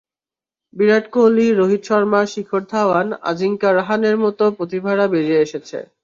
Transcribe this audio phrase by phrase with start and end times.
[0.73, 5.77] বিরাট কোহলি, রোহিত শর্মা, শিখর ধাওয়ান, আজিঙ্কা রাহানের মতো প্রতিভারা বেরিয়ে এসেছে।